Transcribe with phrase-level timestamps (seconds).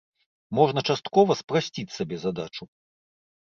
[0.59, 2.63] Можна часткова спрасціць сабе задачу.